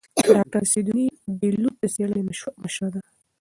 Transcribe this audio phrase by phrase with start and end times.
[0.35, 1.05] ډاکتره سیدوني
[1.39, 2.21] بېلوت د څېړنې
[2.63, 3.01] مشره ده.